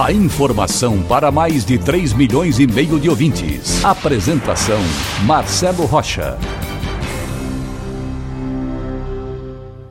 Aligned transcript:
A 0.00 0.10
informação 0.10 1.02
para 1.02 1.30
mais 1.30 1.66
de 1.66 1.78
3 1.78 2.14
milhões 2.14 2.58
e 2.58 2.66
meio 2.66 2.98
de 2.98 3.10
ouvintes. 3.10 3.84
Apresentação 3.84 4.80
Marcelo 5.26 5.84
Rocha. 5.84 6.38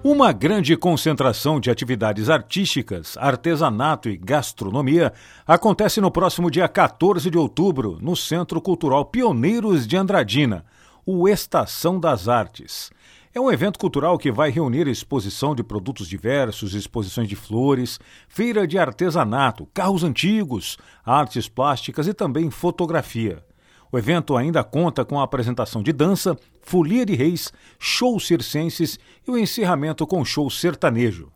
Uma 0.03 0.31
grande 0.31 0.75
concentração 0.75 1.59
de 1.59 1.69
atividades 1.69 2.31
artísticas, 2.31 3.15
artesanato 3.15 4.09
e 4.09 4.17
gastronomia 4.17 5.13
acontece 5.45 6.01
no 6.01 6.09
próximo 6.09 6.49
dia 6.49 6.67
14 6.67 7.29
de 7.29 7.37
outubro 7.37 7.99
no 8.01 8.15
Centro 8.15 8.59
Cultural 8.59 9.05
Pioneiros 9.05 9.87
de 9.87 9.95
Andradina 9.95 10.65
o 11.05 11.27
Estação 11.27 11.99
das 11.99 12.27
Artes. 12.27 12.91
É 13.34 13.40
um 13.40 13.49
evento 13.49 13.80
cultural 13.80 14.17
que 14.17 14.30
vai 14.30 14.49
reunir 14.49 14.90
exposição 14.90 15.55
de 15.55 15.63
produtos 15.63 16.05
diversos, 16.05 16.73
exposições 16.73 17.30
de 17.30 17.35
flores, 17.38 17.98
feira 18.27 18.67
de 18.67 18.77
artesanato, 18.77 19.66
carros 19.73 20.04
antigos, 20.04 20.77
artes 21.05 21.48
plásticas 21.48 22.07
e 22.07 22.13
também 22.13 22.52
fotografia. 22.52 23.41
O 23.90 23.98
evento 23.98 24.35
ainda 24.35 24.66
conta 24.66 25.05
com 25.05 25.17
a 25.17 25.23
apresentação 25.23 25.82
de 25.82 25.93
dança, 25.93 26.38
folia 26.62 27.05
de 27.05 27.15
reis, 27.15 27.54
shows 27.79 28.27
circenses 28.27 28.99
e 29.26 29.32
o 29.32 29.38
encerramento 29.38 30.05
com 30.05 30.26
show 30.26 30.49
sertanejo. 30.49 31.32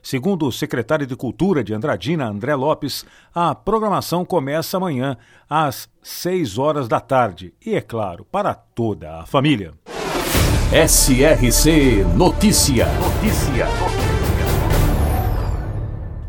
Segundo 0.00 0.46
o 0.46 0.52
secretário 0.52 1.06
de 1.06 1.16
Cultura 1.16 1.64
de 1.64 1.74
Andradina, 1.74 2.28
André 2.28 2.54
Lopes, 2.54 3.04
a 3.34 3.56
programação 3.56 4.24
começa 4.24 4.76
amanhã 4.76 5.16
às 5.48 5.88
6 6.00 6.58
horas 6.58 6.86
da 6.86 7.00
tarde 7.00 7.52
e, 7.64 7.74
é 7.74 7.80
claro, 7.80 8.24
para 8.24 8.54
toda 8.54 9.18
a 9.18 9.26
família. 9.26 9.74
SRC 10.72 12.04
Notícia. 12.16 12.86
Notícia. 12.86 13.66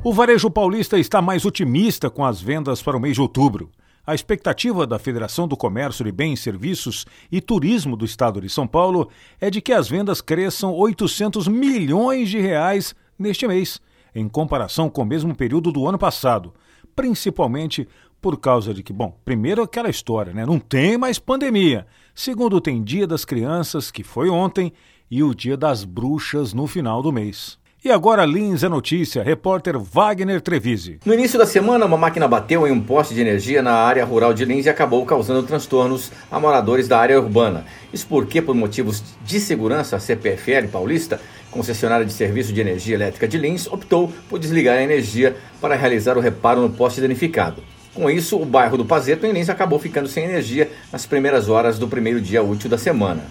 O 0.04 0.12
varejo 0.12 0.50
paulista 0.50 0.98
está 0.98 1.22
mais 1.22 1.46
otimista 1.46 2.10
com 2.10 2.26
as 2.26 2.42
vendas 2.42 2.82
para 2.82 2.98
o 2.98 3.00
mês 3.00 3.14
de 3.14 3.22
outubro. 3.22 3.70
A 4.04 4.16
expectativa 4.16 4.88
da 4.88 4.98
Federação 4.98 5.48
do 5.48 5.56
Comércio 5.56 6.04
de 6.04 6.12
Bens, 6.12 6.40
Serviços 6.40 7.06
e 7.32 7.40
Turismo 7.40 7.96
do 7.96 8.04
Estado 8.04 8.42
de 8.42 8.50
São 8.50 8.66
Paulo 8.66 9.10
é 9.40 9.52
de 9.52 9.62
que 9.62 9.72
as 9.72 9.88
vendas 9.88 10.22
cresçam 10.22 10.74
800 10.74 11.48
milhões 11.48 12.28
de 12.28 12.40
reais 12.40 12.96
neste 13.20 13.48
mês, 13.48 13.80
em 14.16 14.28
comparação 14.28 14.90
com 14.90 15.04
o 15.04 15.06
mesmo 15.06 15.36
período 15.36 15.72
do 15.72 15.88
ano 15.88 16.00
passado, 16.00 16.52
principalmente 16.96 17.88
por 18.22 18.40
causa 18.40 18.74
de 18.74 18.84
que, 18.84 18.94
bom, 18.94 19.18
primeiro 19.26 19.64
aquela 19.64 19.90
história, 19.90 20.34
né? 20.34 20.46
Não 20.46 20.60
tem 20.60 20.98
mais 20.98 21.18
pandemia. 21.18 21.88
Segundo, 22.14 22.62
tem 22.62 22.84
Dia 22.84 23.08
das 23.08 23.26
Crianças, 23.26 23.90
que 23.90 24.04
foi 24.04 24.30
ontem, 24.30 24.72
e 25.10 25.24
o 25.24 25.34
Dia 25.34 25.58
das 25.58 25.84
Bruxas 25.84 26.54
no 26.54 26.68
final 26.68 27.02
do 27.02 27.12
mês. 27.12 27.60
E 27.84 27.90
agora 27.90 28.28
Lins 28.28 28.62
é 28.64 28.70
notícia, 28.70 29.24
repórter 29.24 29.76
Wagner 29.80 30.40
Trevise. 30.40 31.00
No 31.04 31.16
início 31.16 31.40
da 31.40 31.48
semana, 31.48 31.84
uma 31.84 31.98
máquina 31.98 32.28
bateu 32.28 32.68
em 32.68 32.72
um 32.72 32.80
poste 32.80 33.16
de 33.16 33.22
energia 33.22 33.64
na 33.64 33.74
área 33.74 34.06
rural 34.06 34.36
de 34.36 34.46
Lins 34.46 34.68
e 34.68 34.70
acabou 34.70 35.04
causando 35.04 35.42
transtornos 35.42 36.12
a 36.30 36.40
moradores 36.40 36.88
da 36.88 37.00
área 37.00 37.20
urbana. 37.20 37.66
Isso 37.92 38.06
porque, 38.08 38.40
por 38.40 38.54
motivos 38.54 39.04
de 39.26 39.40
segurança, 39.40 39.96
a 39.96 40.00
CPFL 40.00 40.68
paulista 40.72 41.20
concessionária 41.52 42.06
de 42.06 42.14
serviço 42.14 42.52
de 42.52 42.62
energia 42.62 42.96
elétrica 42.96 43.28
de 43.28 43.38
Lins, 43.38 43.68
optou 43.68 44.12
por 44.30 44.40
desligar 44.40 44.78
a 44.78 44.82
energia 44.82 45.36
para 45.60 45.76
realizar 45.76 46.18
o 46.18 46.22
reparo 46.22 46.62
no 46.62 46.70
poste 46.70 47.02
danificado. 47.02 47.62
Com 47.94 48.10
isso, 48.10 48.42
o 48.42 48.46
bairro 48.46 48.78
do 48.78 48.86
Pazeto 48.86 49.26
em 49.26 49.34
Lins 49.34 49.50
acabou 49.50 49.78
ficando 49.78 50.08
sem 50.08 50.24
energia 50.24 50.72
nas 50.92 51.06
primeiras 51.06 51.50
horas 51.50 51.78
do 51.78 51.88
primeiro 51.88 52.22
dia 52.22 52.42
útil 52.42 52.70
da 52.70 52.78
semana. 52.78 53.24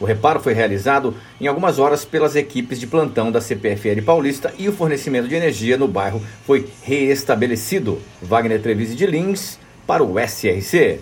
O 0.00 0.04
reparo 0.04 0.40
foi 0.40 0.54
realizado 0.54 1.14
em 1.40 1.46
algumas 1.46 1.78
horas 1.78 2.04
pelas 2.04 2.34
equipes 2.34 2.80
de 2.80 2.86
plantão 2.86 3.30
da 3.30 3.40
CPFL 3.40 4.02
Paulista 4.04 4.52
e 4.58 4.66
o 4.68 4.72
fornecimento 4.72 5.28
de 5.28 5.34
energia 5.34 5.76
no 5.76 5.86
bairro 5.86 6.22
foi 6.46 6.66
reestabelecido. 6.82 8.00
Wagner 8.22 8.60
Trevise 8.62 8.94
de 8.94 9.06
Lins 9.06 9.58
para 9.86 10.02
o 10.02 10.18
SRC. 10.18 11.00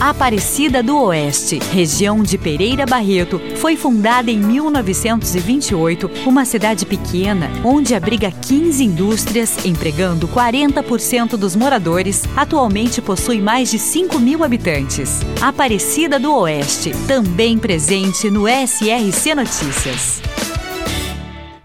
Aparecida 0.00 0.82
do 0.82 0.94
Oeste, 1.04 1.58
região 1.72 2.22
de 2.22 2.36
Pereira 2.36 2.84
Barreto, 2.84 3.40
foi 3.56 3.78
fundada 3.78 4.30
em 4.30 4.38
1928, 4.38 6.10
uma 6.26 6.44
cidade 6.44 6.84
pequena 6.84 7.50
onde 7.64 7.94
abriga 7.94 8.30
15 8.30 8.84
indústrias, 8.84 9.64
empregando 9.64 10.28
40% 10.28 11.38
dos 11.38 11.56
moradores. 11.56 12.24
Atualmente 12.36 13.00
possui 13.00 13.40
mais 13.40 13.70
de 13.70 13.78
5 13.78 14.18
mil 14.18 14.44
habitantes. 14.44 15.22
Aparecida 15.40 16.20
do 16.20 16.34
Oeste, 16.40 16.92
também 17.08 17.58
presente 17.58 18.30
no 18.30 18.46
SRC 18.46 19.34
Notícias. 19.34 20.20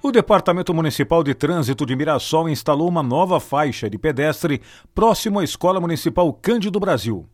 O 0.02 0.10
Departamento 0.10 0.74
Municipal 0.74 1.22
de 1.22 1.34
Trânsito 1.34 1.86
de 1.86 1.98
Mirassol 1.98 2.48
instalou 2.48 2.88
uma 2.88 3.04
nova 3.04 3.42
faixa 3.42 3.90
de 3.90 3.98
pedestre 3.98 4.62
próximo 4.96 5.40
à 5.40 5.44
Escola 5.44 5.82
Municipal 5.82 6.32
Cândido 6.32 6.80
Brasil. 6.80 7.28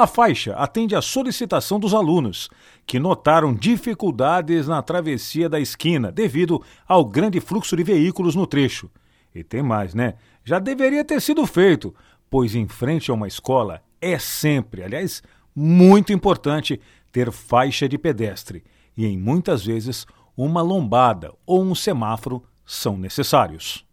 A 0.00 0.06
faixa 0.06 0.54
atende 0.54 0.96
à 0.96 1.02
solicitação 1.02 1.78
dos 1.78 1.92
alunos, 1.92 2.48
que 2.86 2.98
notaram 2.98 3.52
dificuldades 3.52 4.66
na 4.66 4.80
travessia 4.80 5.46
da 5.46 5.60
esquina 5.60 6.10
devido 6.10 6.62
ao 6.88 7.04
grande 7.04 7.38
fluxo 7.38 7.76
de 7.76 7.82
veículos 7.82 8.34
no 8.34 8.46
trecho. 8.46 8.90
E 9.34 9.44
tem 9.44 9.62
mais, 9.62 9.92
né? 9.92 10.14
Já 10.42 10.58
deveria 10.58 11.04
ter 11.04 11.20
sido 11.20 11.46
feito, 11.46 11.94
pois 12.30 12.54
em 12.54 12.66
frente 12.66 13.10
a 13.10 13.14
uma 13.14 13.28
escola 13.28 13.82
é 14.00 14.18
sempre, 14.18 14.82
aliás, 14.82 15.22
muito 15.54 16.14
importante 16.14 16.80
ter 17.12 17.30
faixa 17.30 17.86
de 17.86 17.98
pedestre 17.98 18.64
e 18.96 19.04
em 19.04 19.18
muitas 19.18 19.66
vezes 19.66 20.06
uma 20.34 20.62
lombada 20.62 21.30
ou 21.44 21.62
um 21.62 21.74
semáforo 21.74 22.42
são 22.64 22.96
necessários. 22.96 23.84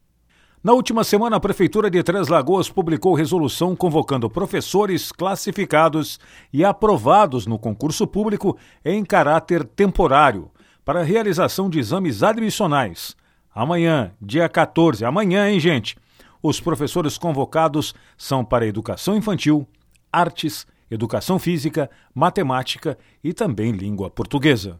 Na 0.63 0.73
última 0.73 1.03
semana, 1.03 1.35
a 1.35 1.39
Prefeitura 1.39 1.89
de 1.89 2.01
Três 2.01 2.27
Lagoas 2.29 2.67
publicou 2.67 3.13
resolução 3.13 3.75
convocando 3.75 4.27
professores 4.27 5.11
classificados 5.11 6.19
e 6.51 6.65
aprovados 6.65 7.45
no 7.45 7.59
concurso 7.59 8.07
público 8.07 8.57
em 8.83 9.05
caráter 9.05 9.63
temporário 9.63 10.49
para 10.83 11.01
a 11.01 11.03
realização 11.03 11.69
de 11.69 11.77
exames 11.77 12.23
admissionais. 12.23 13.15
Amanhã, 13.53 14.11
dia 14.19 14.49
14, 14.49 15.05
amanhã, 15.05 15.47
hein, 15.47 15.59
gente? 15.59 15.95
Os 16.41 16.59
professores 16.59 17.19
convocados 17.19 17.93
são 18.17 18.43
para 18.43 18.65
educação 18.65 19.15
infantil, 19.15 19.67
artes, 20.11 20.65
educação 20.89 21.37
física, 21.37 21.89
matemática 22.15 22.97
e 23.23 23.31
também 23.31 23.71
língua 23.71 24.09
portuguesa. 24.09 24.79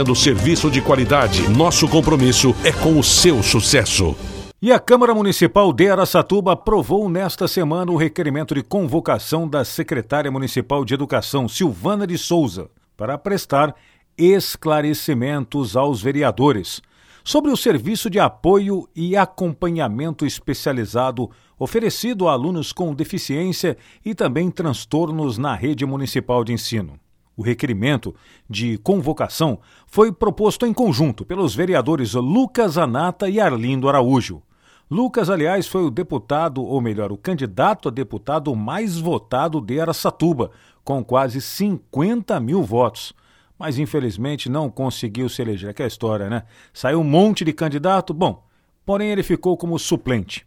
oferecendo 0.01 0.15
serviço 0.15 0.71
de 0.71 0.81
qualidade. 0.81 1.47
Nosso 1.49 1.87
compromisso 1.87 2.55
é 2.63 2.71
com 2.71 2.99
o 2.99 3.03
seu 3.03 3.43
sucesso. 3.43 4.15
E 4.61 4.71
a 4.71 4.79
Câmara 4.79 5.13
Municipal 5.13 5.71
de 5.73 5.89
Araçatuba 5.89 6.53
aprovou 6.53 7.09
nesta 7.09 7.47
semana 7.47 7.91
o 7.91 7.95
requerimento 7.95 8.53
de 8.53 8.63
convocação 8.63 9.47
da 9.47 9.63
secretária 9.63 10.31
municipal 10.31 10.85
de 10.85 10.93
Educação, 10.93 11.47
Silvana 11.47 12.05
de 12.05 12.17
Souza, 12.17 12.69
para 12.95 13.17
prestar 13.17 13.75
esclarecimentos 14.17 15.75
aos 15.75 16.01
vereadores 16.01 16.81
sobre 17.23 17.51
o 17.51 17.57
serviço 17.57 18.09
de 18.09 18.19
apoio 18.19 18.87
e 18.95 19.15
acompanhamento 19.15 20.25
especializado 20.25 21.29
oferecido 21.57 22.27
a 22.27 22.33
alunos 22.33 22.71
com 22.71 22.93
deficiência 22.93 23.77
e 24.03 24.15
também 24.15 24.49
transtornos 24.49 25.37
na 25.37 25.55
rede 25.55 25.85
municipal 25.85 26.43
de 26.43 26.53
ensino. 26.53 26.99
O 27.41 27.43
requerimento 27.43 28.13
de 28.47 28.77
convocação 28.77 29.57
foi 29.87 30.11
proposto 30.11 30.63
em 30.63 30.71
conjunto 30.71 31.25
pelos 31.25 31.55
vereadores 31.55 32.13
Lucas 32.13 32.77
Anata 32.77 33.27
e 33.27 33.39
Arlindo 33.39 33.89
Araújo. 33.89 34.43
Lucas, 34.87 35.27
aliás, 35.27 35.67
foi 35.67 35.83
o 35.83 35.89
deputado, 35.89 36.63
ou 36.63 36.79
melhor, 36.79 37.11
o 37.11 37.17
candidato 37.17 37.89
a 37.89 37.91
deputado 37.91 38.55
mais 38.55 38.99
votado 38.99 39.59
de 39.59 39.81
Aracatuba, 39.81 40.51
com 40.83 41.03
quase 41.03 41.41
50 41.41 42.39
mil 42.39 42.61
votos. 42.61 43.11
Mas 43.57 43.79
infelizmente 43.79 44.47
não 44.47 44.69
conseguiu 44.69 45.27
se 45.27 45.41
eleger. 45.41 45.73
Que 45.73 45.81
é 45.81 45.85
a 45.85 45.87
história, 45.87 46.29
né? 46.29 46.43
Saiu 46.71 46.99
um 46.99 47.03
monte 47.03 47.43
de 47.43 47.53
candidato, 47.53 48.13
bom, 48.13 48.43
porém 48.85 49.09
ele 49.09 49.23
ficou 49.23 49.57
como 49.57 49.79
suplente. 49.79 50.45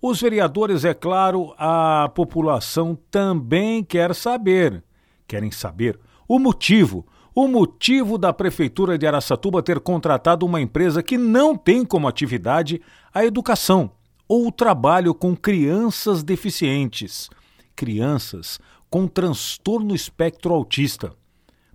Os 0.00 0.20
vereadores, 0.20 0.84
é 0.84 0.94
claro, 0.94 1.52
a 1.58 2.08
população 2.14 2.96
também 3.10 3.82
quer 3.82 4.14
saber. 4.14 4.84
Querem 5.26 5.50
saber 5.50 5.98
o 6.28 6.38
motivo. 6.38 7.06
O 7.34 7.48
motivo 7.48 8.18
da 8.18 8.32
Prefeitura 8.32 8.98
de 8.98 9.06
Araçatuba 9.06 9.62
ter 9.62 9.80
contratado 9.80 10.44
uma 10.44 10.60
empresa 10.60 11.02
que 11.02 11.16
não 11.16 11.56
tem 11.56 11.84
como 11.84 12.06
atividade 12.06 12.82
a 13.14 13.24
educação 13.24 13.92
ou 14.28 14.46
o 14.48 14.52
trabalho 14.52 15.14
com 15.14 15.34
crianças 15.34 16.22
deficientes, 16.22 17.30
crianças 17.74 18.60
com 18.90 19.06
transtorno 19.06 19.94
espectro 19.94 20.52
autista, 20.52 21.12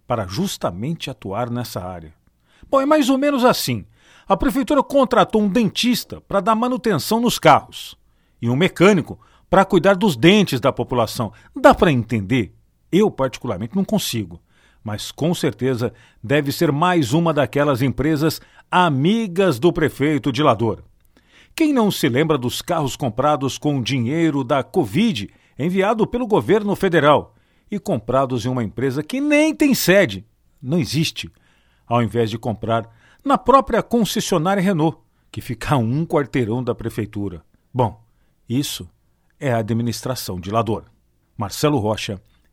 para 0.06 0.28
justamente 0.28 1.10
atuar 1.10 1.50
nessa 1.50 1.82
área. 1.82 2.14
Bom, 2.70 2.82
é 2.82 2.86
mais 2.86 3.10
ou 3.10 3.18
menos 3.18 3.44
assim. 3.44 3.86
A 4.28 4.38
prefeitura 4.38 4.84
contratou 4.84 5.42
um 5.42 5.50
dentista 5.50 6.22
para 6.22 6.42
dar 6.42 6.56
manutenção 6.56 7.20
nos 7.20 7.40
carros 7.40 7.98
e 8.42 8.50
um 8.50 8.56
mecânico 8.56 9.20
para 9.50 9.66
cuidar 9.66 9.96
dos 9.96 10.16
dentes 10.16 10.60
da 10.60 10.72
população. 10.72 11.32
Dá 11.56 11.74
para 11.74 11.92
entender? 11.92 12.54
Eu, 12.94 13.10
particularmente, 13.10 13.76
não 13.76 13.84
consigo. 13.84 14.40
Mas 14.84 15.12
com 15.12 15.34
certeza 15.34 15.92
deve 16.24 16.52
ser 16.52 16.72
mais 16.72 17.12
uma 17.12 17.34
daquelas 17.34 17.82
empresas 17.82 18.40
amigas 18.70 19.58
do 19.58 19.74
prefeito 19.74 20.32
de 20.32 20.44
Lador. 20.44 20.84
Quem 21.56 21.74
não 21.74 21.90
se 21.90 22.08
lembra 22.08 22.38
dos 22.38 22.62
carros 22.62 22.96
comprados 22.96 23.58
com 23.58 23.82
dinheiro 23.82 24.44
da 24.44 24.62
Covid 24.62 25.28
enviado 25.58 26.06
pelo 26.06 26.28
governo 26.28 26.76
federal 26.76 27.34
e 27.72 27.80
comprados 27.80 28.46
em 28.46 28.50
uma 28.50 28.64
empresa 28.64 29.02
que 29.02 29.20
nem 29.20 29.56
tem 29.56 29.74
sede, 29.74 30.24
não 30.62 30.78
existe, 30.78 31.32
ao 31.88 32.04
invés 32.04 32.30
de 32.30 32.38
comprar 32.38 32.88
na 33.26 33.40
própria 33.40 33.82
concessionária 33.82 34.62
Renault, 34.62 35.00
que 35.32 35.42
fica 35.42 35.74
a 35.74 35.78
um 35.78 36.06
quarteirão 36.06 36.64
da 36.64 36.76
prefeitura? 36.76 37.44
Bom, 37.74 38.04
isso 38.48 38.88
é 39.40 39.52
a 39.52 39.58
administração 39.58 40.40
de 40.40 40.52
Lador. 40.52 40.84
Marcelo 41.36 41.80
Rocha 41.80 42.22